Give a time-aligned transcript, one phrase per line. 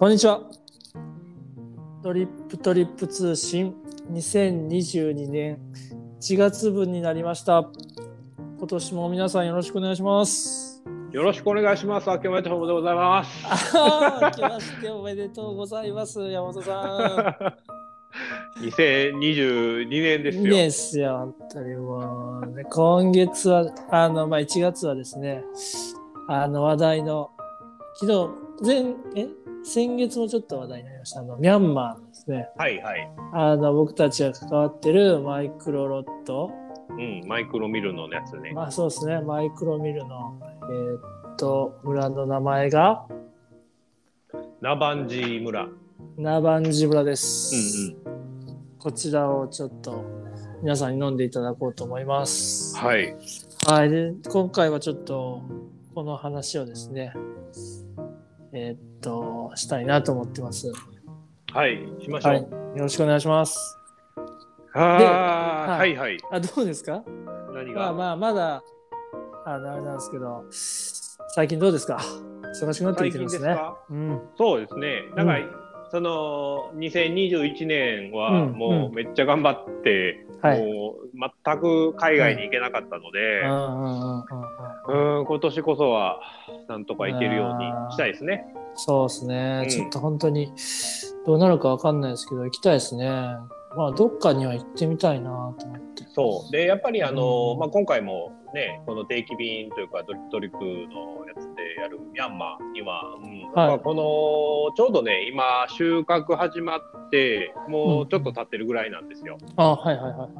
[0.00, 0.40] こんにちは。
[2.02, 3.74] トリップトリップ通信
[4.10, 5.58] 2022年
[6.22, 7.68] 1月分になりました。
[8.56, 10.82] 今年も皆さんよろしくお願いします。
[11.12, 12.08] よろしくお願いします。
[12.08, 13.46] 明けましておめでとうございます。
[13.46, 16.18] ああ、明けましておめでとうございます。
[16.18, 17.54] 山本さ
[18.62, 20.44] 2022 年ですよ。
[20.44, 22.64] ですよ、本当にもう、ね。
[22.64, 25.44] 今月は、あの、まあ、1月はですね、
[26.26, 27.28] あの、話題の、
[27.96, 29.28] 昨日、前、え？
[29.62, 31.20] 先月もちょっと話題になりました。
[31.20, 32.48] あの、ミャンマーですね。
[32.56, 33.10] はいはい。
[33.34, 36.50] あの、僕たちが関わってるマイクロロット、
[36.88, 38.52] うん、マイクロミルのやつね。
[38.52, 40.98] まあそうですね、マイクロミルの、えー
[41.32, 43.06] っと、村の名前が、
[44.62, 45.68] ナバンジー村。
[46.16, 47.94] ナバンジ村でうんす。
[47.94, 48.78] うん。
[48.78, 50.04] こちらをちょっと
[50.62, 52.76] 皆さんに飲んでいただこうと思います。
[52.78, 53.14] はい。
[53.66, 55.42] はい、で今回はちょっと
[55.94, 57.12] この話をですね、
[58.52, 60.72] えーっと、したいなと思ってます。
[61.52, 61.78] はい。
[62.02, 62.32] しましょう。
[62.32, 62.48] はい、よ
[62.78, 63.78] ろしくお願いします。
[64.74, 66.18] ああ、ははいいはい。
[66.30, 67.02] あ、どうですか？
[67.54, 68.62] 何が、まあまあ、まだ、
[69.46, 70.44] あのあれなんですけど、
[71.34, 71.98] 最近どうですか？
[72.60, 73.40] 忙しくなって最きてますね。
[73.40, 73.78] すか？
[73.90, 74.20] うん。
[74.36, 75.02] そうですね。
[75.16, 75.50] なんか、うん
[75.92, 80.72] その2021年はうんもうめっちゃ頑張って、はい。
[80.72, 81.08] もう
[81.44, 83.40] 全く海外に行けなかったので、
[84.88, 86.20] うん今年こそは
[86.68, 88.46] なんとか行けるようにしたいですね。
[88.74, 90.52] そうですね、うんちょっと本当に
[91.26, 93.08] どうなるかわかんないですけど、行きたいですね。
[93.76, 96.04] まあ、どっかには行ってみたいなと思って。
[96.12, 109.38] そうでやっぱりあの、うんまあ、今回もねこの定期便というかドリトリップのやつでやるミャンマーには、うんまあ、このちょうどね今収穫始まってもうちょっと経ってるぐらいなんですよ。
[109.56, 110.30] あはいはいはいはい。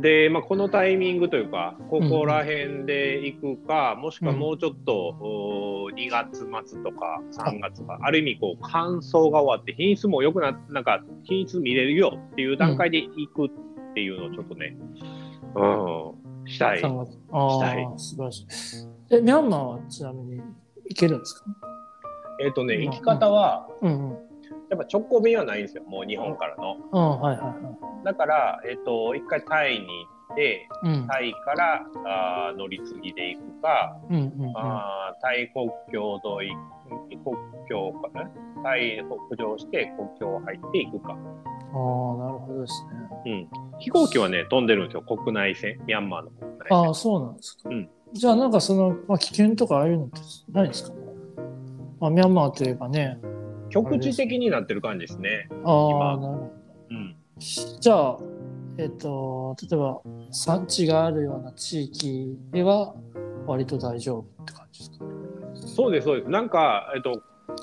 [0.00, 13.50] で、まあ、このタイミングというかここら辺で行くか、もしくはもうちょっと、お2月末とか3月かある意味こう乾燥が終わって品質も良くななんか品質見れるよっていう段階で行くっ
[13.94, 14.76] ていうのをちょっとね、
[15.54, 16.80] うん、したい。
[16.80, 18.46] 3月あしたいあ、素晴らしい。
[19.12, 20.40] え、ミャンマーはちなみに
[20.88, 21.44] 行けるんですか？
[22.40, 24.18] えっ、とね、うん行き方は、うんうん。
[24.70, 26.76] やっぱ直行便はないんですよ、もう日本からの。
[26.90, 27.54] うん、はいはいは
[28.02, 28.04] い。
[28.04, 31.06] だから、えっ、と、一回タイに行って、うん。
[31.06, 34.52] タイからあー乗り継ぎで行くか、うんうんうん。
[34.56, 36.52] あータイ国境沿い、
[37.18, 37.36] 国
[37.68, 38.30] 境かな？
[38.62, 41.12] タイ北上して国境入っていくか。
[41.12, 41.18] ああ、な
[42.32, 42.84] るほどです
[43.26, 43.30] ね。
[43.32, 43.78] うん。
[43.78, 46.78] 飛行機はね、飛んでるんですよ、国内線、ミャンマーの国内線。
[46.78, 47.68] ああ、そうなんですか。
[47.68, 50.20] うんじゃあ、なんかその、まあ、危険とかああいうのって
[50.52, 50.92] ないですか？
[52.00, 53.18] まあ、ミャンマーといえばね。
[53.70, 55.48] 局地的になってる感じですね。
[55.64, 56.52] ああ、今なるほど。
[56.90, 57.16] うん。
[57.38, 58.18] じゃあ、
[58.76, 62.94] えっ、と、例えば産地があるような地域では
[63.46, 65.04] 割と大丈夫って感じですか？
[65.74, 66.30] そうです、そうです。
[66.30, 67.22] なんか、えっと、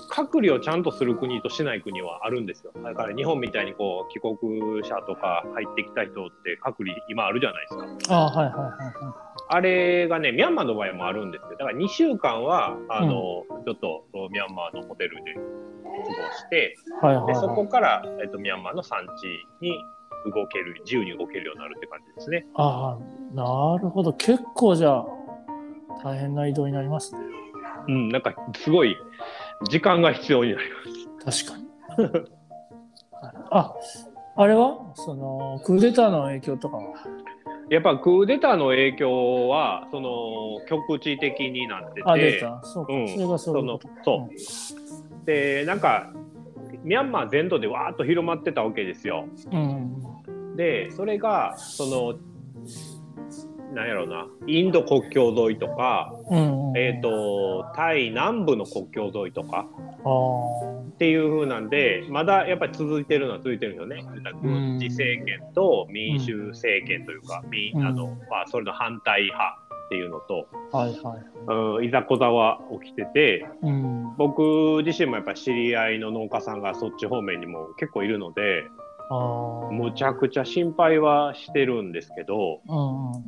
[0.09, 2.71] 隔離をちゃんとする国としない国はあるんですよ。
[2.83, 4.38] だから日本みたいにこう帰国
[4.83, 8.15] 者とか入ってきた人って隔離今あるじゃないですか。
[8.15, 9.28] ああ、はいはいはいはい。
[9.51, 11.49] あれがね、ミャンマーの場合もあるんですよ。
[11.57, 13.11] だから2週間は、あの、
[13.65, 16.03] ちょっとミャンマーのホテルで過ご
[16.37, 17.33] して、はいはいはい。
[17.33, 19.25] でそこから、えっと、ミャンマーの産地
[19.59, 19.71] に
[20.31, 22.45] 動ける、自由に動けるようになるって感じですね。
[22.53, 24.13] ああ、なるほど。
[24.13, 25.05] 結構じゃあ、
[26.03, 27.21] 大変な移動になりますね。
[27.88, 28.95] うん、なんかすごい
[29.69, 30.69] 時間が必要になり
[31.25, 31.45] ます。
[31.47, 31.57] 確
[31.97, 32.29] かに。
[33.49, 33.73] あ、
[34.35, 34.77] あれは？
[34.93, 36.83] その、クーデターの影響とかは？
[37.69, 42.02] やっぱクーデターの影響は、その、局地的になってて。
[45.25, 46.12] で、なんか、
[46.84, 49.28] ミャンマー全土でわーっと広まってたわけですよ。
[49.52, 50.56] うん。
[50.56, 52.16] で、それが、その、
[53.74, 56.69] なんやろうな、インド国境沿いとか、うん。
[56.69, 56.78] うん。
[56.78, 59.68] えっ、と、タイ南部の国境沿いとか。
[60.90, 64.22] っていう風なんで、まだやっぱり続いてるのは続いてるんですよね。
[64.41, 71.77] 軍事政権と民主政権というか、民うんあのまあ、それの反対派っていうのと、はいはい。
[71.80, 74.15] うん、いざこざは起きてて、うん。
[74.18, 78.63] 僕自身もやっぱり知り合いの農家さんがそっち方面にも結構いるので。
[79.71, 83.23] むちゃくちゃ心配はしてるんですけど、うんうん。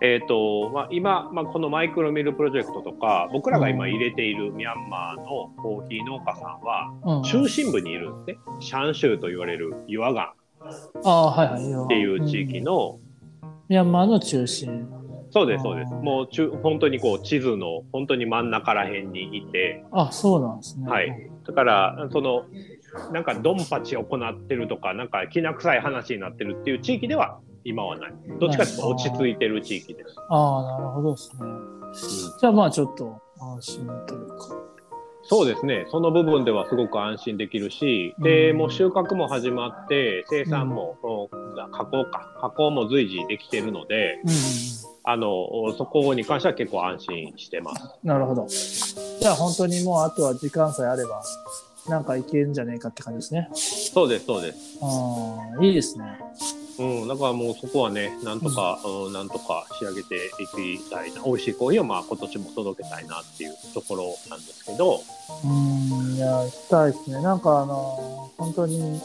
[0.00, 5.24] えーとまあ、今、まあ、このマイクロミルプロジェクトとか僕らが今入れているミャンマーの
[5.62, 7.22] コーヒー農家さんはうん。
[7.22, 10.34] 中心部にいるんですね、シャン州と言われる岩岩
[11.04, 11.84] ああ、はいはい。
[11.84, 12.98] っていう地域の、
[13.68, 14.88] ミャンマーの中心。
[15.32, 20.86] そうですそうですもう中本当にこう地図の本当に真ん中ら辺にいてあ、そうなんですね。
[20.86, 21.30] はい。
[21.46, 22.44] だからその
[23.12, 28.14] なんかドンパチ行ってるとかなんかきな臭い話になってるっていう地域では今はない。
[28.40, 31.48] どっちかというと落ち着いてる地域です、ああ、なるほどですね。
[32.40, 34.34] じゃあまあちょっと安心というか。
[35.24, 38.58] そうですね、その部分ではすごく安心できるし、でうん。
[38.58, 44.30] もう収穫も始まって、生産も、お加工か、加工も随時できているので、うん。
[45.04, 47.88] あのそこに関しては結構安心してます。
[48.04, 48.46] なるほど。
[48.48, 51.22] じゃあ本当にもうあとは時間さえあれば、
[51.88, 53.48] なんかいけるんじゃねえかって感じですね。
[53.54, 54.78] そうです、そうです。
[54.80, 54.86] あ
[55.60, 56.04] あ、いいですね。
[56.78, 65.02] うん、だからもうそこはね、なんとか、うん、なんとか仕上げていきたいな、美味しいコーヒーをまあ今年も届けたいなっていうところなんですけど、
[65.44, 67.20] うん、いや、行きたいですね。
[67.20, 69.00] なんかあの、本当に、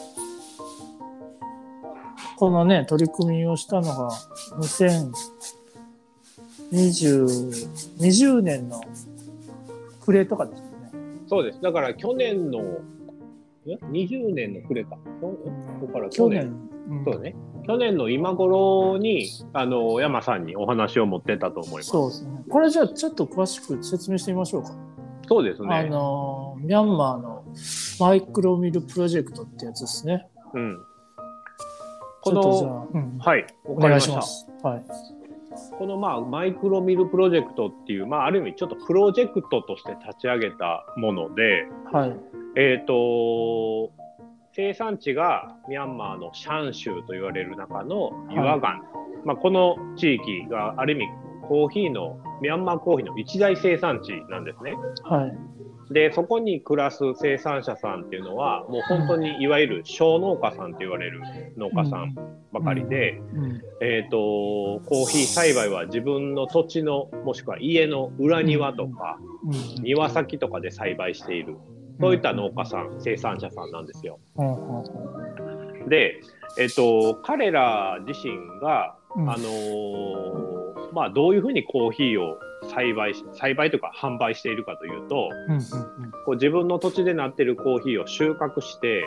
[2.36, 4.10] このね、取り組みをしたのが、
[6.72, 8.80] 2020、20年の
[10.00, 10.67] 暮れとかです。
[11.28, 11.60] そうです。
[11.60, 12.60] だから去年の、
[13.66, 14.96] え？20年の暮れか。
[14.96, 16.68] きょえだから去去年、年。
[16.98, 17.36] うんそうね。
[17.66, 21.90] 去年の今頃に、あの、山さんにお話を持ってたと思います。
[21.90, 22.30] そうですね。
[22.48, 24.70] これじゃあちょっと詳しく説明してみましょうか。
[25.28, 25.90] そうですあね。
[25.90, 27.44] の、ミャンマーの
[28.00, 30.26] マイクロミルプロジェクトってやつですね。
[30.54, 30.78] うん。
[32.22, 33.98] この、あ、うんはい、わお願。
[33.98, 34.46] いしたます。
[34.62, 34.84] はい。
[35.78, 42.16] このまあマイクロミルプロジェクトっていう、まあ、ある意味ちょっとプロジェクトとして立ち上げたもので、はい。
[42.56, 43.92] えっ、と、
[44.52, 48.82] 生産地がミャンマーのシャン州と言われる中のユアガン、
[49.24, 51.06] まあ、この地域がある意味
[51.48, 54.74] コーヒーのミャンマーコーヒーの一大生産地なんですね。
[55.04, 55.38] はい。
[55.90, 61.22] でそこに暮らす生産者さんっていうのはもう本当にいわゆる小農家さんと言われる
[61.56, 62.14] 農家さん
[62.52, 63.62] ばかりで、うん。
[63.80, 64.16] えー、と
[64.86, 69.82] コーヒー栽培は自分の土地のもしくは家の裏庭とかうん。
[69.82, 71.56] 庭先とかで栽培している
[72.00, 74.18] そういった農家さん生産者さんなんですよ。
[75.88, 76.20] で、
[76.58, 82.38] えー、と彼ら自身が、うんあのーまあ、どういうふうにコーヒーを
[82.70, 85.54] 栽培し栽培というか販売しているかというとうん。
[85.54, 85.60] うん。
[85.60, 89.04] こう自分の土地でなっているコーヒーを収穫して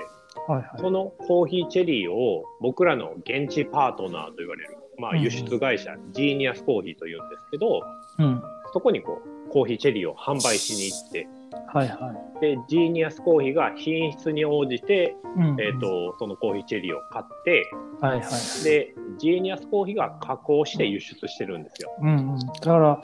[0.48, 0.70] はいはい。
[0.78, 7.82] そのコーヒーチェリーを僕らの現地パートナーと言われる、まあ、うんうん輸出会社、ジーニアスコーヒーというんですけど
[8.20, 8.42] うん。
[8.74, 11.28] そこにこうコーヒーチェリーを販売しに行って
[11.74, 12.42] はいはい。
[12.42, 15.62] でジーニアスコーヒーが品質に応じて、うん。
[15.62, 17.70] えー、とそのコーヒーチェリーを買って
[18.02, 18.64] はいはい。
[18.64, 21.92] でジーニアスコーヒーが加工して輸出してるんですよ。
[22.02, 22.40] うんうん。
[22.40, 23.02] だから、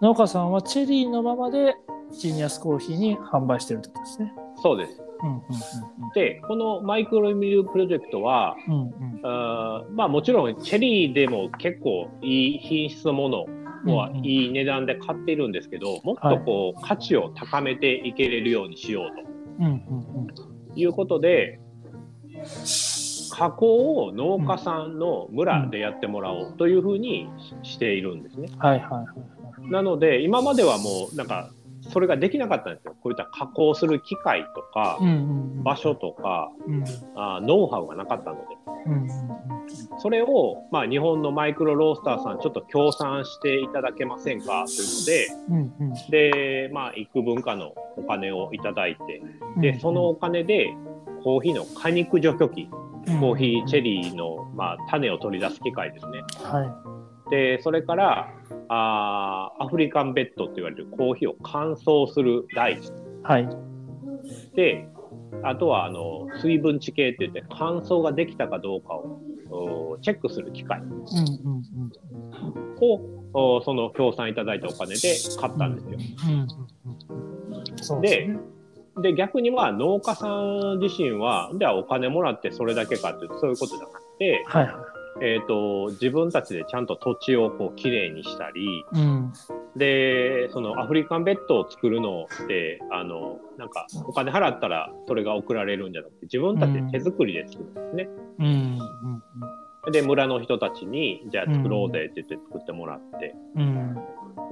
[0.00, 1.74] 農家さんはチェリーのままで
[2.12, 4.32] ジーニアスコーヒーに販売してるってことですね。
[4.62, 5.42] そうですうん
[6.14, 8.80] でこのマイクロミルプロジェクトはうんうん。
[8.80, 9.20] うんうん。
[9.24, 13.46] あーまあもちろんチェリーでも結構いい品質のもの
[13.84, 19.16] はいい値段で買っているんですけど、もっとこう価値を高めていけれるようにしよう
[20.74, 21.60] ということで、
[23.32, 27.28] 加工を農家さんの村でやってもらおうというふうに
[27.62, 28.48] しているんですね。
[28.52, 28.58] うん。
[28.58, 29.70] はいはいはい。
[29.70, 31.50] なので今まではもうなんか
[31.92, 32.94] それができなかったんですよ。
[33.02, 35.14] こういった加工する機械とかうんうん
[35.58, 35.62] うん。
[35.62, 36.84] 場所とかうん
[37.14, 38.42] あーノウハウがなかったので。
[38.86, 39.08] うんうん
[39.98, 44.72] それを、まあ、日本のマイクロロースターさん、ちょっと協賛していただけませんかと
[45.10, 46.30] いううんうんので、
[46.66, 49.22] で、まあ、幾分かのお金をいただいて、
[49.56, 49.60] うん。
[49.60, 50.74] で、そのお金で、
[51.22, 52.68] コーヒーの果肉除去機、
[53.20, 56.22] コーヒーチェリーの、まあ、種を取り出す機械ですね。
[56.42, 56.91] はい。
[57.32, 58.28] で、それから、
[58.68, 62.78] あーアフリカンベッドと言われるコーヒーを乾燥する台
[63.22, 63.48] はい。
[64.54, 64.86] で、
[65.42, 69.18] あとはあの水分地形って言って乾燥ができたかどうかを
[69.94, 73.62] おチェックする機械うんうんうん。
[73.64, 75.98] その協賛いただいたお金で買ったんですよ。
[76.26, 78.02] うんうんうん。
[78.02, 78.28] で。
[79.00, 84.74] で逆には農家さん自身はじゃあお金もらってそれだけかっていうとそういうことじゃなくて、はいはい。
[85.20, 89.32] えー、と自分たちでちゃんと土地をこうきれいにしたりうん。
[89.76, 98.08] でそのアフリカンベッドを作るのってあのなんかお金払ったらそれが送られるんじゃなくて自分たちで手作りで作るんですね。
[98.38, 99.22] うんうん
[99.90, 103.34] で村の人たちにじゃあ作ろうぜって言って作ってもらって。
[103.56, 103.96] うん。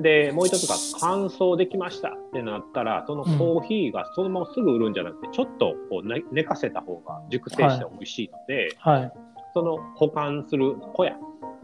[0.00, 9.12] でもう一つが乾燥できましたってなったらそのコーヒーがそのまますぐ売るんじゃなくてちょっとこう寝寝かせた方が熟成して美味しいので、はい。
[9.54, 11.16] その保管する小屋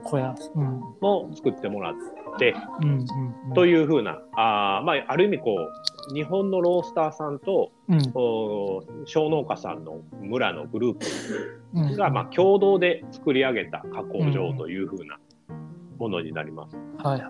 [0.03, 0.35] 小屋。
[0.55, 0.81] うん。
[1.01, 1.95] も作ってもらっ
[2.39, 2.99] てうんうん
[3.49, 3.55] うん。
[3.55, 5.57] というふうなあー、まあ、ある意味こ
[6.11, 11.07] う日本のロースターさんとうんお小農家さんの村のグループ
[11.75, 11.97] うん。
[11.97, 15.19] が、まあ、共同で作り上げた加工場というふうな
[15.99, 16.77] ものになります。
[16.99, 17.23] はい。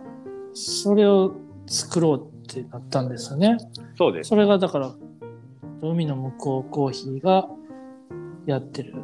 [0.54, 1.34] それを
[1.66, 3.56] 作ろうってなったんですよね。
[3.96, 4.92] そうですそれがだから、
[5.82, 7.46] 海の向こうコーヒーが
[8.46, 8.94] やってる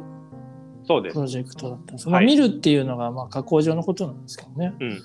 [0.85, 2.07] そうですプロジェクトだったんです。
[2.07, 4.73] はいまあ、見るっていうのがまあ加工場のことなんですけどね。
[4.79, 5.01] うん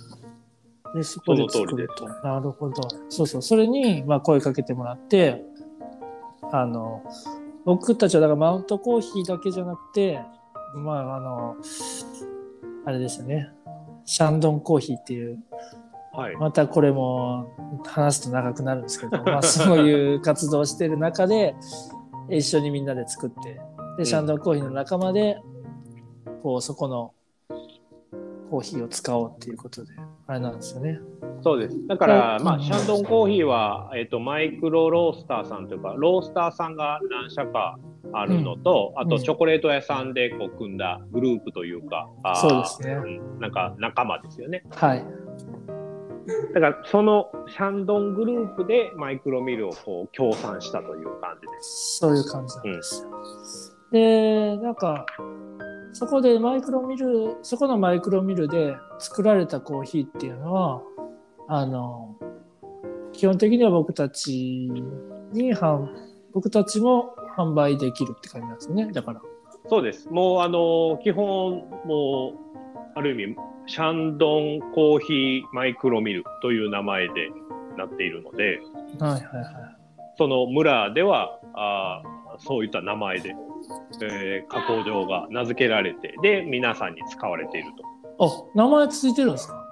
[0.95, 2.09] で、そこで作ると。
[2.27, 2.89] なるほど。
[3.11, 3.43] そうそう。
[3.43, 5.45] それにまあ声かけてもらって、
[6.51, 7.03] あの
[7.65, 10.21] 僕たちはだからマウントコーヒーだけじゃなくて
[10.75, 11.57] まああの
[12.87, 13.51] あれですよね
[14.07, 15.43] シャンドンコーヒーっていう
[16.13, 16.37] はい。
[16.37, 17.55] またこれも
[17.87, 21.55] 話すと長くなるんですけど、 まあ、そういう活動をしてる中で
[22.31, 23.61] 一緒にみんなで作って
[23.99, 25.39] でシャンドンコーヒーの仲間で
[26.43, 27.13] こうそこの
[28.51, 29.93] コーヒーを使おうっていうことで
[30.27, 31.01] あれなんですよね。
[31.43, 31.87] そうです。
[31.87, 37.79] だから、まあ、うんシャンドンコーヒーは、えっ、と、マイクロロースターさんというか、ロースターさんが何社か
[38.13, 44.65] あるのと、あと、うんチョコレート屋さんでこう組んだグループというか、あーそうですねうんなんか仲間ですよね。
[44.71, 45.05] はい、
[46.55, 51.99] だから、そのシャンドングループでマイクロミルをこう協賛したという感じです。
[51.99, 53.11] そういう感じなんですよ。
[53.93, 55.07] でなんか
[55.93, 60.83] そこでマイクロミルそこのマイクロミルで作られたコーヒーっていうのは
[61.49, 62.17] あの
[63.13, 64.71] 基本的には僕たち
[65.33, 65.89] に販
[66.33, 69.21] 僕たちも販売できるって感じなんですよねだから。
[69.69, 70.09] そうです。
[70.09, 72.59] もう、あの、基本、もう、
[72.95, 77.31] ある意味、シャンドンコーヒーマイクロミルという名前で
[77.77, 78.61] なっているので、
[78.99, 79.55] はいはいはい。
[80.17, 83.37] その村ではあーそういった名前で、
[84.03, 87.69] えー加工場が名付けられてで皆さんに使われている
[88.19, 88.25] と。
[88.25, 89.65] あ名前ついてるんですか？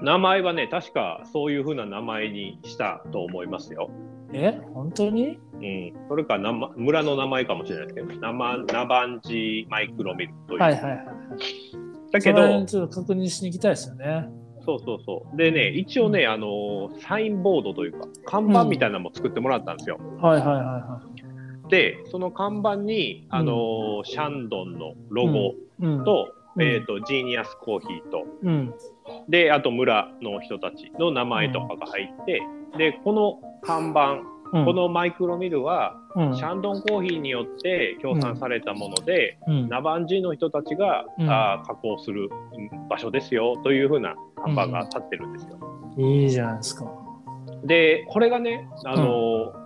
[0.00, 3.90] 名前はね確かそういうふうな名前にしたと思いますよ、
[4.32, 5.38] え本当に？
[5.54, 11.06] うん、それか名前村の名前かもしれないですけどナマナバンジマイクロミルという、はいはいはい。
[12.10, 14.28] だけどちょっと確認しに行きたいですよね。
[14.64, 15.36] そうそうそう。
[15.36, 21.00] でね一応ね、あのサインボードというか看板みたいなのも作ってもらったんですよ、はいはいはいは
[21.68, 25.54] でその看板に、あのシャンドンのロゴ。
[26.04, 26.62] と,、うん。
[26.62, 28.24] えー、とジーニアスコーヒーと。
[28.42, 28.74] うん。
[29.28, 32.42] で、あと村の人たちの名前とかが入って、
[32.76, 34.20] で、この看板、
[34.52, 41.30] うん、このマイクロミルは、うん、シャンドンコーヒーによって協賛されたもので、うん、ナバンジーの人たちが、うん。
[41.30, 44.14] あー加工するうん場所ですよというふうな
[44.44, 45.58] 看板が立ってるんですよ。
[45.96, 46.84] いいじゃないですか。
[47.64, 49.61] で、これがね、あのー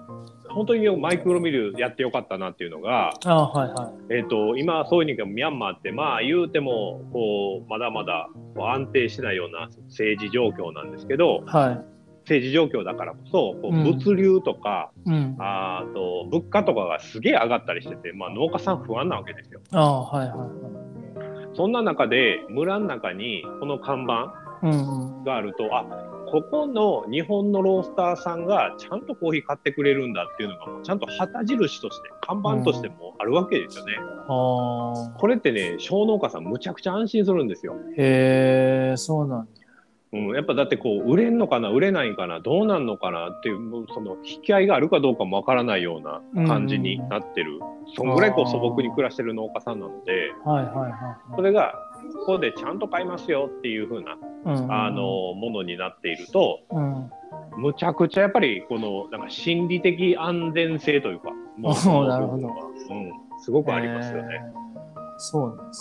[0.57, 4.15] 本当にマイクロミルやってよかったなっていうのが、あはいはい。
[4.15, 11.81] えー、と今、そういう意味でミャンマーって、まあ言うてもこうまだまだこう安定しないような政治状況なんですけど、はい。
[12.21, 15.37] 政治状況だからこそこううん物流とか、うん。
[15.39, 19.61] あと物価とかがすげえ上がったりしてて、まあ、農家さん不安なわけですよ。
[19.73, 20.49] あはいはいはい。
[21.55, 24.33] そんな中で村の中にこの看板
[24.63, 25.25] うんうん。
[25.25, 25.85] があるとあ
[26.31, 33.95] ここの日本のロースターさんがちゃんとコーヒー買ってくれるんだっていうのがもうちゃんと旗印として看板としてもあるわけですよね。
[33.99, 35.19] ああ。
[35.19, 37.77] これってね小農家さんむちゃくちゃ安心するんですよ。
[37.97, 39.51] へえ、そうなんだ。
[40.13, 47.61] うん、やっぱだってこう売れんのかな売れないんかなどうなんのかなっていうその引き合いがあるかどうかもわからないような感じになってる、
[47.97, 51.75] そんぐらいこう素朴に暮らしてる農家さんなのではいはいはいそれが
[52.21, 57.11] ここでちゃんと買いますよっていう風な、あのものになっているとうん。
[57.57, 64.41] むちゃくちゃやっぱりこのなんか心理的安全性というか もうなるほどうん、すごくありますよね。
[65.19, 65.73] そうなんで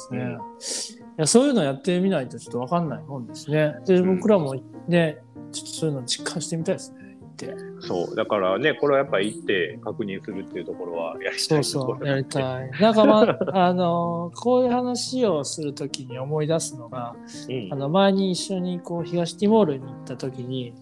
[0.62, 1.00] すね。
[1.18, 3.76] いや、そういうのやってみないとちょっとわかんないもんですね。
[3.86, 4.56] で、うん僕らも
[4.88, 5.18] ね、
[5.52, 7.05] ちょっとそういうの実感してみたいですね。
[7.36, 7.56] 行って。
[7.80, 12.72] そうだからねこれはやっぱり行って確認するっていうところはやりたそいうところそう、やりたい。
[12.80, 13.38] なんかまあ、
[13.68, 17.16] あの、こういう話をするときに思い出すのが、
[17.50, 20.74] うんあの、前に一緒にこう、東ティモールに行ったときに、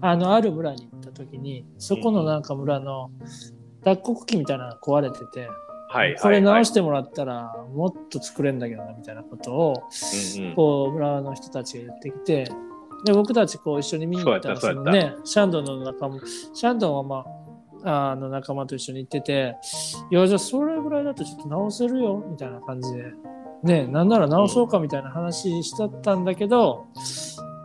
[0.00, 3.10] あの、ある村に行ったときに、そこのなんか村の
[3.82, 5.48] 脱穀機みたいなのが壊れてて、
[5.90, 9.82] はいこれ直してもらったらもっと作れんだけどなみたいなことを
[10.36, 12.52] うんうんこう村の人たちが言ってきて
[13.04, 15.14] で僕たちこう一緒に見に行ったらそのね。
[15.24, 16.20] シャンドンの仲間
[16.52, 17.24] シャンドンはま
[17.84, 19.56] ああの仲間と一緒に行ってて
[20.10, 23.12] いやじゃあそれぐらいだとちょっと直せるよみたいな感じで。
[23.62, 26.86] ねなんなら直そうかみたいな話しちゃったんだけど、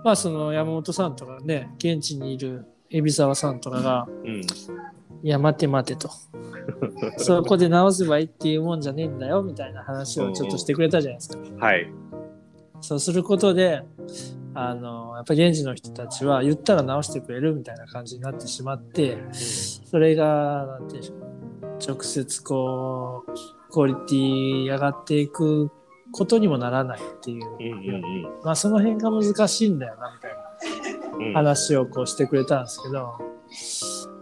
[0.04, 4.42] まあその山本さんとかね現地にいる海老沢さんとかがうん。
[5.24, 6.10] いや待て待てと。
[7.18, 11.66] そこで直せばいいっていうもんじゃねえんだよみたいな話をちょっとしてくれたじゃないですか。
[11.66, 11.92] はい。
[12.82, 13.84] そうすることで、
[14.56, 21.08] あの、やっぱり現地の人たちは言ったら直してくれるみたいな感じになってしまって、それが、なんていうんで
[21.82, 25.72] しょう、直接こう、クオリティ上がっていく
[26.12, 27.46] ことにもならないっていう、
[28.44, 30.44] まあその辺が難しいんだよな、みたいな。
[31.34, 33.18] 話をこうしてくれたんですけど、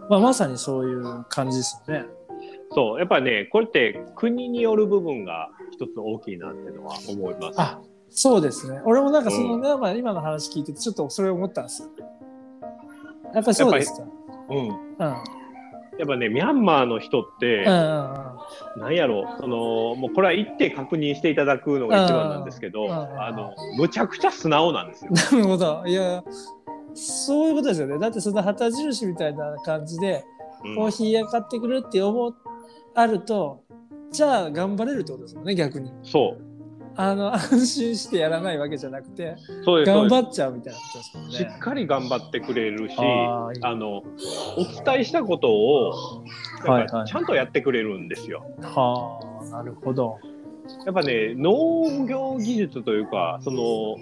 [0.08, 2.06] まあまさにそういう感じですよね。
[2.70, 2.98] そう。
[2.98, 7.58] やっぱねこれって国による部分が一つ大きいなっていうのは思います。
[8.12, 8.80] あ、そうですね。
[8.84, 11.88] 俺もなんかそのうんね、まあ今の話聞いててちょっとそれ思ったんですよ。
[13.34, 14.02] やっぱりそうですか。
[14.50, 14.72] うん、うん。
[14.98, 25.10] やっぱね、ミャンマーの人って、なんやろそのもうこれは行って確認していただくのが一番なんですけど、あのむちゃくちゃ素直なんですよ。
[25.32, 25.82] なるほど。
[25.86, 26.24] いや、
[26.94, 27.98] そういうことですよね。
[27.98, 30.24] だってその旗印みたいな感じで、
[30.64, 32.36] うんコーヒー屋買ってくるって思う
[32.94, 33.64] あると、
[34.12, 35.90] じゃあ頑張れるってことですもんね、逆に。
[36.04, 36.51] そう
[36.96, 41.32] あの、安心してやらないわけじゃなくて、頑張っちゃうみたいなことですもんね。
[41.32, 44.04] すしっかり頑張ってくれるしあのお
[44.84, 46.24] 伝えしたことを
[47.06, 48.44] ちゃんとやってくれるんですよ。
[48.62, 50.18] はあ、なるほど。
[50.86, 53.96] やっぱね農業技術というかその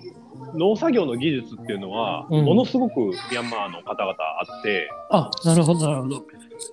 [0.54, 6.24] 農作業の技術っていうのは、うんものすごくミャンマーの方々あってあ、なるほど、なるほど。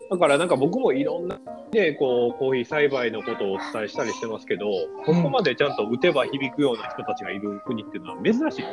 [0.09, 1.39] だからなんか僕もいろんな
[1.71, 4.65] でこうコーヒー栽培のことをお伝えしたりしてますけど
[5.05, 8.67] ここまでちゃんと打てば響くような人たちがいる国っていうのは珍しいんですよ。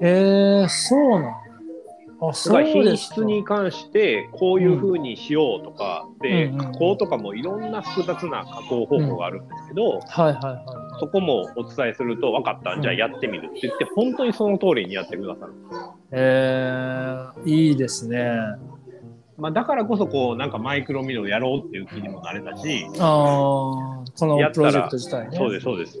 [0.00, 1.46] えー、そうなんだ。
[2.20, 2.96] あ、だそう品。
[2.96, 11.00] 質に関してこういうふうにしようとか、でうんうん加工とかもいろんな複雑な加工方法があるんですけど、はいはいはい。
[11.00, 15.52] そこもお伝えすると分かったじゃあやってみるって言って本当にその通りにやってくださる。
[16.12, 18.30] えー、いいですね。
[19.38, 25.36] まあ、だからこそこうなんかマイクロミルをやろうっていう気にもなれたし、ああ、このプロジェクト自体ね。
[25.36, 25.98] そうですそうです。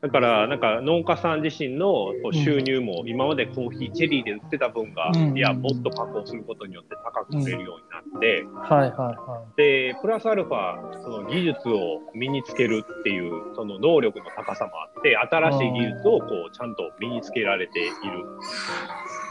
[0.00, 1.86] だからなんか農家さん自身の
[2.22, 17.92] こう収入も今までコーヒーチェリーで売ってた分が、うんいやもっと加工することによって高く売れるようになって、はいはいはでプラスアルファその技術を身につけるっていうその能力の高さもあって新しい技術をこうちゃんと身につけられているい。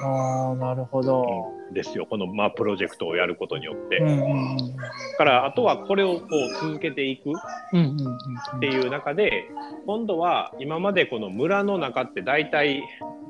[0.02, 1.58] ああ、なるほど。
[1.72, 4.00] んですよこの、まあ、プロジェクトをやることによって。
[5.18, 6.26] からあとはこれをこ
[6.62, 9.46] う続けていくっていう中で
[9.86, 12.84] 今度は今までこの村の中って大体、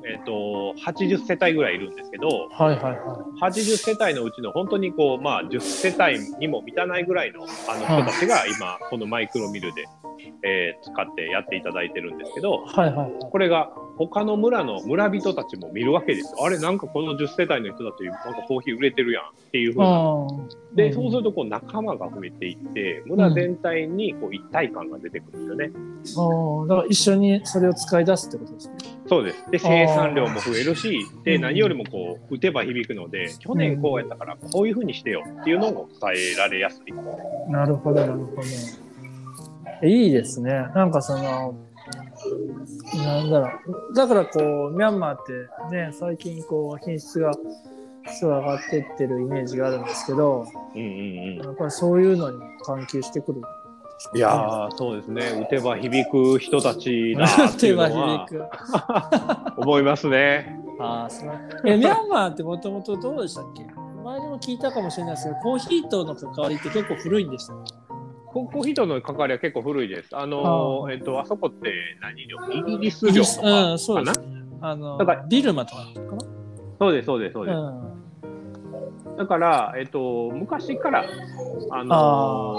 [0.06, 9.86] えー、と80世帯ぐらいいるんですけどはいはいは80世帯のうちの本当にこう、まあ、10世帯にも満たないぐらいのあの人たちが今このマイクロミルで、
[10.44, 13.12] えー使ってやっていただいてるんですけどはいはい。
[13.32, 16.44] これが他の村の村人たちも見るわけですよ。
[16.46, 20.28] あれなんかこの10世帯の人たちなんかコーヒー売れてるやんっていうふうなあ
[20.76, 26.30] で、そうするとこう仲間が増えていって、村全体にこう一体感が出てくるんですよね。
[26.30, 28.76] ああ、だから一緒にそれを使い出すってことですね。
[29.08, 29.52] そうです。
[29.52, 37.52] で、生産量も増えるし、で、うん何よりもこう、打てば響くので、去年こうやったから、こういうふうにしてよっていうのを伝えられやすい。
[37.52, 39.88] なるほど、なるほど。
[39.88, 40.52] いいですね。
[40.76, 41.56] なんかその、
[43.04, 43.48] なんだろ
[43.92, 43.94] う。
[43.94, 47.34] だからこう、ミャンマーってね、最近こう、品質が
[48.08, 51.38] すごい上がってってるイメージがあるんですけど、うんうんうん。
[51.38, 53.42] やっぱりそういうのに関係してくる
[54.16, 55.22] いやー、そうですね。
[55.42, 57.90] 打てば響く人たちだってい手うのは
[58.28, 59.58] 響はく。
[59.62, 60.62] 思いますね。
[60.80, 61.30] ああ、そう。
[61.66, 63.66] え、ミャンマーってもともとどうでしたっけ？
[64.06, 67.87] 前にも聞いたかもしれないですけど、コーヒーとの関わりって結構古いんでしたっけ？
[68.46, 70.10] ココーヒーとの関わりは結構古いです。
[70.16, 74.28] あのえっと、あそこって何量イギリス領とかかなそうですね。
[74.62, 75.92] あのだから、ビルマとかか
[76.80, 77.56] そうです、そうです、そうです。
[77.56, 79.18] なうん。
[79.18, 81.06] だから、えっと、昔から、
[81.72, 82.56] あの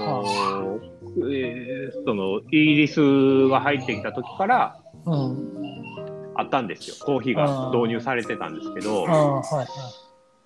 [0.80, 0.98] ー
[1.30, 6.32] えーそのイギリスが入ってきた時からうん。
[6.36, 6.96] あったんですよ。
[7.04, 9.66] コーヒーが導入されてたんですけどあ、あ、はいはい。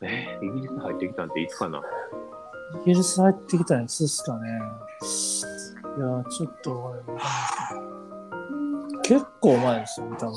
[0.03, 1.83] えーイギリス入ってきたんっていつかな？
[2.83, 4.49] イギリス入ってきたやつですかね。
[4.49, 6.95] いや、ちょっと
[9.03, 10.33] 結構前ですよ、多分。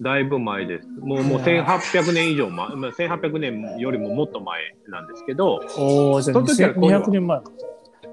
[0.00, 0.88] だいぶ前です。
[1.00, 7.50] もうもううん1800年以上前、まあ、1800年よりももっと前なんですけど、おお、じゃあその時はこういうのは200年前か。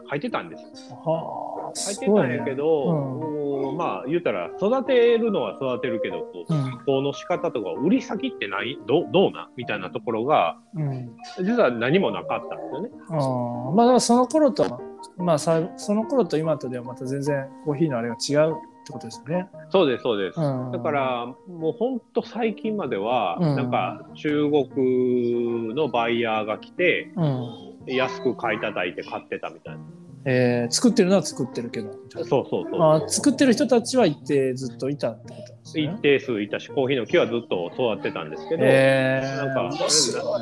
[0.07, 0.67] 入ってたんですよ。
[1.05, 3.35] はあ、入ってたんやけど、うん
[3.65, 11.15] もうまあ言うたら育てるのは育てるけど、こううん加工の仕方とか売り先ってないどどうなんみたいなところがうん。
[11.39, 12.89] 実は何もなかったんですよね。
[13.09, 14.81] ああ、まあだからその頃と、
[15.17, 18.53] まあさその頃と今とではまた全然コーヒーのあれが違うっ
[18.85, 19.49] てことですよね。
[19.69, 20.39] そうですそうです。
[20.39, 20.71] うん。
[20.71, 27.75] だからもう本当最近までは、うんなんか中国のバイヤーが来てうん。
[27.87, 29.79] 安く買い叩いて買ってたみたいな。
[30.27, 31.91] えー、作ってるのは作ってるけど。
[32.11, 32.81] そうそうそう。
[32.81, 35.99] あー作ってる人たちは一定ずっといたってことなんです一ね。
[36.01, 39.77] 定数いたしコーヒーの木はずっと育ってたんですけど、えー、なんか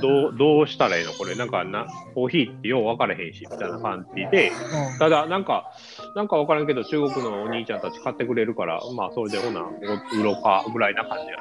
[0.01, 1.11] どうどうしたらいいの？
[1.11, 5.73] これなんかなコーヒーってよう分からへんしみたいな感じでうんただなんか
[6.15, 11.37] なんか分からんけど中国のお兄ちゃんたち買ってくれるからまあそれでほな売ろうかぐらいな感じや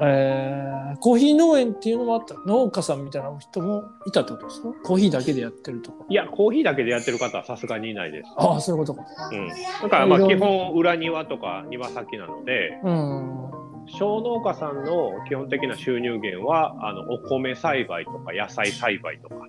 [0.00, 2.34] えー、コーヒー農園っていうのもあった。
[2.46, 4.68] 農家さんみたいな人もいたってことですか？
[4.82, 8.30] コーヒーだけでやってるとかいやコーヒーだけでやってる方はさすがにいないです。
[8.36, 9.06] ああそういうことか。
[9.30, 9.48] うん、
[9.82, 13.50] だからまあ基本裏庭とか庭先なのでうん。
[13.86, 19.34] 小農家さんの基本的な収入源はあのお米栽培とか野菜栽培とか。
[19.36, 19.46] は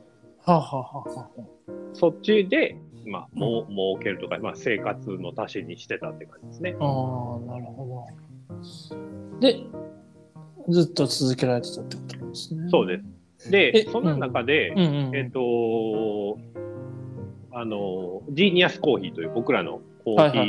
[0.48, 2.78] あ、はあはあはあ、そっちで、
[3.08, 6.76] まあ、もう儲けるとか、まあ、生活の足しにしてたって感じですね。
[6.80, 8.06] ああ、なるほ
[8.62, 9.40] ど。
[9.40, 9.64] で、
[10.70, 12.70] ずっと続けられてたってことなんですね。
[12.70, 13.00] そうで
[13.38, 13.52] す。
[13.52, 15.16] でえ、そんな中で、うんうん。
[15.16, 16.38] えっ、と、
[17.52, 20.48] あの、ジーニアスコーヒーという僕らのコーヒー、はい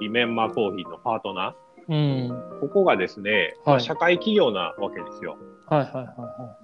[0.00, 1.54] はいミャンマーコーヒーのパートナ
[1.88, 1.94] うん。
[1.94, 5.36] ー、ここがですね、はい社会企業なわけですよ。
[5.66, 6.58] はいはいは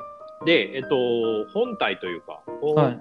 [0.45, 0.97] で、えっ、と、
[1.53, 3.01] 本体というか、はい。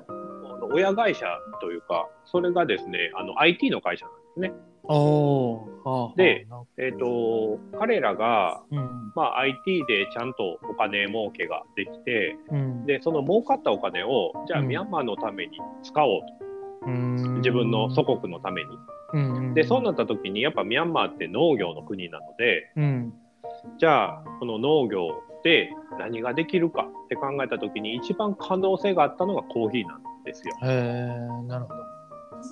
[0.73, 1.25] 親会社
[1.59, 4.53] というか、それがですね、あの IT の会社なんですね。
[6.17, 9.11] で、えっ、と、彼らが、うん。
[9.15, 12.85] まあ、IT でちゃんとお金儲けができて、うん。
[12.85, 16.45] で、その儲かったお金を、じゃあ、うんミャンマーのために使おうと。
[16.87, 18.69] うん自分の祖国のために。
[19.53, 23.13] で、そうなった時に、やっぱミャンマーって農業の国なので、うん。
[23.77, 30.55] じゃあ、この農業で何ができるかって考えた時に、一番可能性があったのがコーヒーなんですよ。
[30.63, 32.00] へえ、なるほど。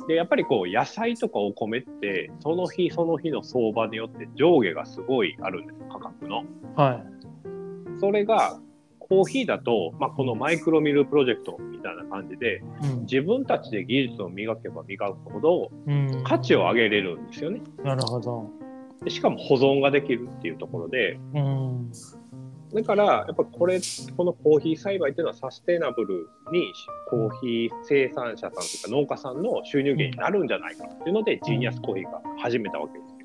[0.08, 6.44] で、やっぱりこう、野菜とかお米って、その日その日の相場によって上下がすごいあるんです、価格の。
[6.76, 8.00] はい。
[8.00, 8.60] それが、
[9.00, 13.02] コーヒーだと、まあ、このマイクロミルプロジェクトみたいな感じで、うん。
[13.02, 16.24] 自分たちで技術を磨けば磨くほどうん。
[16.24, 17.60] 価値を上げれるんですよね。
[17.84, 18.48] なるほど。
[19.04, 21.92] でしかも保存ができるっていうところで、うん。
[22.74, 23.80] だから、やっぱこれ、
[24.16, 26.72] このコーヒー栽培っていうのはサステナブルに
[27.10, 33.18] コーヒー生産者さんというか農家さんの収入源になるんじゃないかっていうので、ジーニアスコーヒーが始めたわけですよ。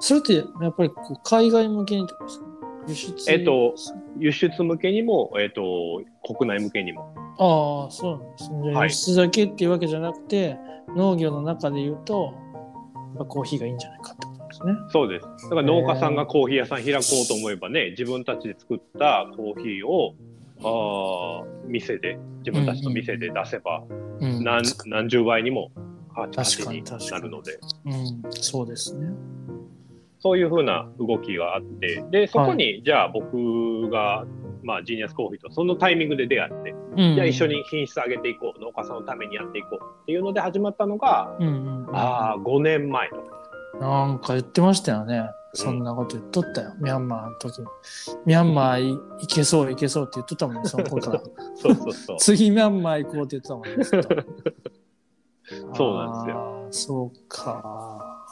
[0.00, 2.46] それってやっぱりこう海外向けにとですか？
[2.88, 3.74] 輸出えっと
[4.18, 6.02] 輸出向けにも、えっと、
[6.36, 7.14] 国内向けにも。
[7.38, 8.72] ああそうなんですね。
[8.74, 10.58] はい輸出だけっていうわけじゃなくて、
[10.96, 12.34] 農業の中で言うと、
[13.28, 14.14] コーヒーがいいんじゃないか
[14.64, 14.88] ですね。
[14.90, 15.26] そうです。
[15.44, 20.14] だから農家さんがコーヒー屋さん開こうと思えばね、自分たちで作ったコーヒーを、
[20.64, 23.82] あー店で、自分たちの店で出せば、
[24.20, 24.44] うん。
[24.44, 25.70] 何何十倍にも
[26.14, 27.58] 価値にになるので。
[27.86, 27.88] う
[28.28, 29.08] ん、そうですね。
[30.20, 34.24] そういうふうな動きがあって、で、そこに、じゃあ僕が、
[34.62, 37.48] まあ、ジーニアスコーヒーとそのタイミングで出会って、うん、じゃあ一緒。
[37.48, 43.41] に品質上げていこう、農家さんのためにやっていこうっていうので始まったのが、うんうん、ああ、5年前とか。
[43.80, 45.30] なんか言ってましたよね。
[45.54, 46.74] そんなこと言っとったよ。
[46.78, 47.66] ミャンマーの時に。
[48.24, 51.20] ミャンマーい行けそう行けそうって言っとったもんね、 その頃から。
[51.54, 52.16] そうそうそう。
[52.18, 53.84] 次ミャンマー行こうって言ってたもんね。
[55.76, 58.26] そうなんですよそうか。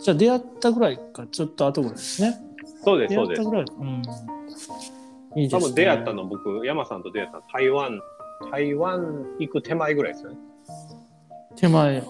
[0.00, 2.36] じゃあ出会ったぐらいか、ちょっと後ぐらいですね。
[2.84, 3.50] そうです、そうです出会った。
[3.50, 3.64] ぐらい。
[3.78, 4.02] うん。
[5.40, 5.60] いいですね。
[5.60, 8.00] 多分出会ったの僕、山さんと出会ったの台湾、
[8.50, 10.38] 台湾行く手前ぐらいですよね。
[11.54, 12.02] 手前。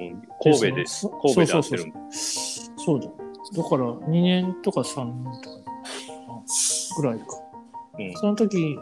[0.00, 1.98] うん、神戸で、そ神戸で会ってるんで。
[2.10, 3.06] そうだ。
[3.06, 5.56] だから2年とか3年とか
[6.98, 7.24] ぐらいか。
[7.98, 8.78] うんその時、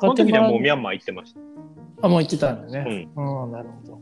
[0.00, 1.40] その時にはもうミャャンマー行ってました。
[2.02, 3.08] あ、もう行ってたんだね。
[3.14, 4.00] うん、なるほど。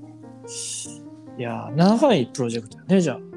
[1.39, 3.36] いやー、長いプロジェクトだね、じゃあ。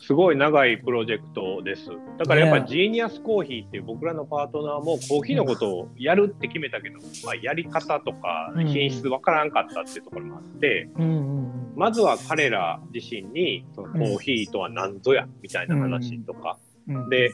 [0.00, 1.90] すごい長いプロジェクトです。
[2.18, 8.66] だからやっぱジーニアスコーヒーっていう僕らのパートナーもコーヒーのことをやるって決めたけど、まあ、やり方とかうん。
[8.66, 10.88] 品質わからんかったっていうところもあって、
[11.76, 16.58] まずは彼ら自身にそのコーヒーとは何ぞやみたいな話とか、
[16.88, 17.08] うん。
[17.10, 17.32] で、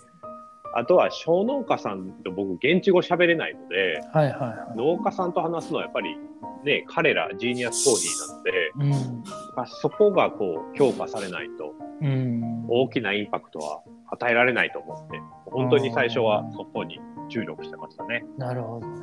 [0.79, 6.17] あとは小農家さんと僕現地語喋れないので、はいはいは農家さんと話すのはやっぱり
[6.65, 9.13] ね、彼らジーニアスコーヒーなので、い。
[9.13, 9.25] うん。
[9.57, 12.67] まあ、そこがこう評価されないとうん。
[12.69, 18.25] 大きなインパクトは与えられないと思って、本当に最初はそこに注力してましたね。
[18.37, 18.97] なるほどね。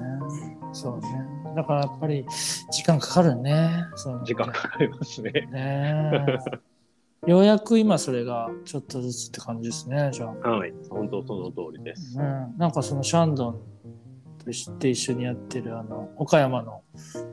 [0.73, 1.09] そうね。
[1.55, 2.25] だからやっぱり
[2.71, 3.85] 時間かかるね。
[4.25, 5.31] 時間かかりますね。
[5.31, 6.37] ねえ
[7.25, 10.49] ようやく今それがちょっとずつって感じですね、じゃあ。
[10.49, 12.19] はい、本当その通りです。
[12.19, 13.61] うん、なんかそのシャンドン
[14.43, 16.81] として一緒にやってるあの岡山の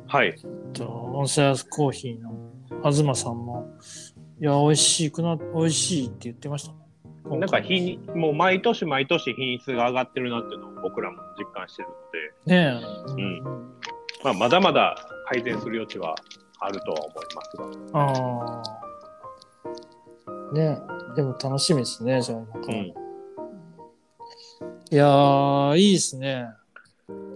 [0.06, 0.34] はい、
[0.72, 2.32] とオンサヤスコーヒーの
[2.82, 3.68] 東さんも
[4.40, 6.72] いや美味しくな美味しいって言ってました
[7.28, 11.94] なんか今回品もう毎年毎年品質が上がってるなっていうのを僕らも実感してるの
[12.46, 13.42] で、ねえ、うん。
[14.24, 14.96] まあ、まだまだ
[15.28, 16.16] 改善する余地は
[16.58, 18.89] あるとは思いますが、ああ
[20.52, 20.78] ね。
[21.12, 22.94] えでも楽しみですねじゃあ今から、うん、い
[24.90, 26.46] やーいいですね。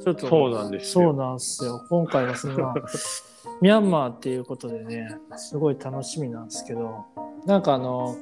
[0.04, 1.04] ちょっとそうなんですよ。
[1.04, 1.84] そうなんですよ。
[1.88, 2.74] 今回はその
[3.60, 7.04] ミャンマーっていうことでね、すごい楽しみなんですけど、
[7.46, 8.16] なんかあの、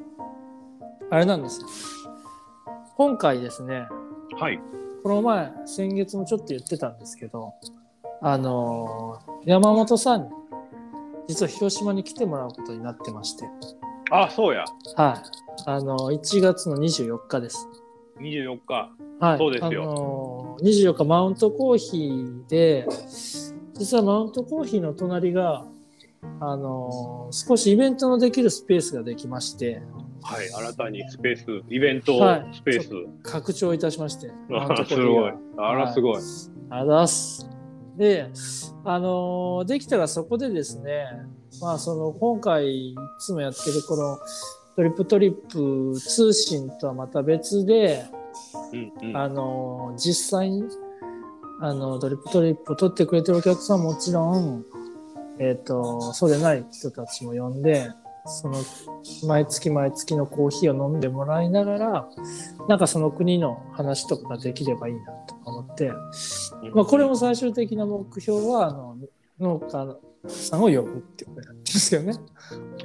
[1.11, 1.69] あれなんですよ。
[2.97, 3.87] 今回ですね、
[4.39, 4.61] はい、
[5.03, 7.55] この前、先月もちょっと言ってたんですけど、
[8.21, 10.31] あの、山本さんに、
[11.27, 13.49] 実は広島に来てもらうことになってまして、
[14.15, 14.65] あそうや、
[14.97, 15.23] は
[15.67, 15.67] い。
[15.67, 17.67] あの、1月の24日です。
[18.21, 22.87] 24日、はい、そうですよあのー24日マウントコーヒーで
[23.79, 25.65] 実はマウントコーヒーの隣が、
[26.41, 29.81] あのー少しイベントのできるスペースができまして、
[30.23, 32.91] はい、新たにスペース、イベントはいスペース。
[33.23, 35.33] 拡張いたしまして、 マウントコーヒすごい。
[35.57, 36.17] あら、すごい。
[36.17, 36.31] ありがとう
[36.69, 37.51] ございます。
[37.97, 38.31] で、
[38.85, 41.07] あのーできたらそこでですね、
[41.61, 44.19] まあその今回いつもやってるこの
[44.75, 48.07] トリップトリップ通信とはまた別で、
[48.73, 49.17] うんうん。
[49.17, 50.65] あのー実際に
[51.61, 54.65] あのトリップトリップを取ってくれてるお客さんももちろん、
[55.39, 57.89] えっ、と、そうでない人たちも呼んで、
[58.27, 58.57] その
[59.29, 62.09] 毎月毎月のコーヒーを飲んでもらいながら、
[62.69, 65.93] なんかその国の話とかができればいいなと思って、
[66.75, 68.97] まあ、これも最終的な目標は、あの、
[69.39, 69.97] 農家
[70.29, 72.15] さんを呼ぶってことなんですけどね。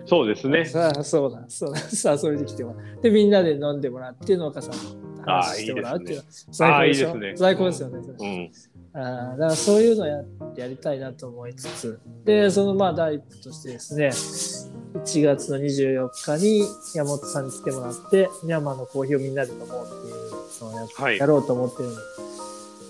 [0.05, 0.65] そうですね。
[0.65, 3.01] さあ、そうだ、そうだ、 さあ、それで来てもらう。
[3.01, 4.77] で、みんなで飲んでもらって、農家さんと
[5.25, 6.23] 話してもらうっていう。
[6.51, 7.99] 最高ですね最高ですよね。
[8.19, 8.51] うん。
[8.93, 10.23] あーだからそういうのをや
[10.55, 16.63] やりたいなと思いつつ、で、そのまあ第一歩としてですね、1月の24日に
[16.95, 22.01] 山本さんに来てもらって、ミャンマーのコーヒーをみんなで飲もうっていうのをや,、はいやろうと思ってるので、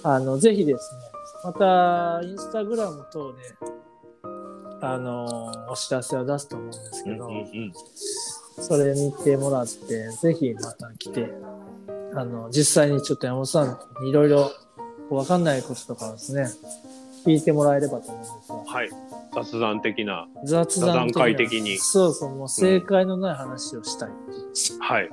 [0.03, 1.01] あの、ぜひですね、
[1.43, 3.39] また、インスタグラム等で、
[4.81, 7.73] あの、お知らせを出すと思うんですけど、うんうんうん
[8.59, 11.31] それ見てもらって、ぜひまた来て、
[12.15, 14.51] あの、実際にちょっと山本さんにいろいろ
[15.09, 16.47] わかんないこととかをですね、
[17.25, 18.63] 聞いてもらえればと思うんですよ。
[18.65, 18.89] はい。
[19.35, 20.27] 雑談的な。
[20.43, 24.09] 雑談会的にそうそう、もう正解のない話をしたい。
[24.79, 25.09] はい。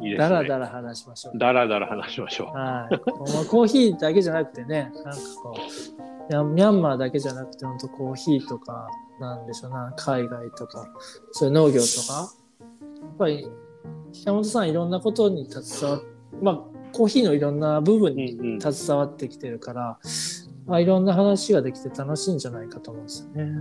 [0.00, 0.28] いいですね。
[0.28, 1.38] だらだら話しましょう。
[1.38, 2.56] だらだら話しましょう。
[2.56, 2.94] はい。
[3.32, 8.88] まあコーヒーだけじゃなくてね、なんかこう、ミャミャンマーだけじゃなくて、本当コーヒーとか、
[9.20, 10.88] なんでしょうな、海外とか、
[11.32, 13.48] そういう農業とか、やっぱり、
[14.12, 16.02] 山本さんいろんなことに携わっ
[16.42, 16.60] まあ、
[16.92, 18.60] コーヒーのいろんな部分うんにうん。
[18.60, 19.98] 携わってきてるから、
[20.66, 23.52] まあ、いろんな話ができて楽しいんじゃないかと思うんですよね。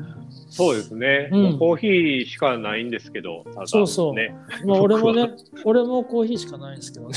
[0.49, 1.29] そうですね。
[1.31, 4.35] うんコーヒーしかないんですけど、ただそうそうね。
[4.65, 5.31] まあ、俺もね、
[5.65, 7.15] 俺もコーヒーしかないんですけどね。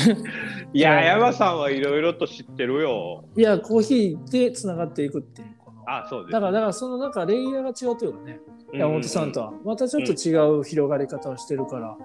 [0.72, 3.24] いや、山さんはいろいろと知ってるよ。
[3.36, 5.48] いや、コーヒーでつながっていくっていう。
[5.86, 6.32] あ、そうです。
[6.32, 8.40] だから、だからそのなんかレイヤーが違うというかね、
[8.72, 11.96] うん山本さんとはまたちょっと違う広がり方をしてるから、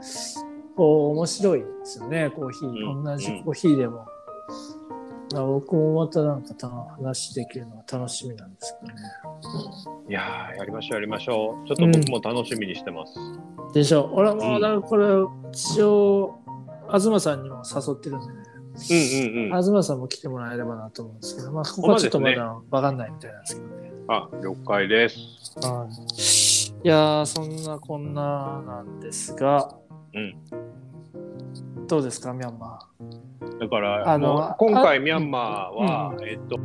[0.75, 4.05] こう面白いですよねコーヒー、うん同じコーヒーでも、
[5.33, 9.01] 僕もまたなんかた話できるのが楽しみなんですけどね。
[10.09, 11.67] いやーやりましょうやりましょう。
[11.67, 13.13] ちょっと僕も楽しみにしてます。
[13.73, 15.05] でしょ俺はもううんだからこれ
[15.53, 16.39] 一応
[16.91, 18.27] 東さんにも誘ってるんで。
[18.27, 18.33] ね
[18.73, 19.63] うんうんうん。
[19.63, 21.51] 東さんも来てもらえればなと思うんですけど。
[21.51, 23.91] まあここはちょっとまだ分かんないみたいなんですけどね。
[24.07, 25.17] あ、了解です。
[25.61, 26.87] はい。
[26.87, 29.75] いやーそんなこんななんですが、
[30.13, 30.35] うん
[31.91, 33.59] どうですかミャンマー。
[33.59, 36.57] だから、あの今回ミャンマーは、うえっと、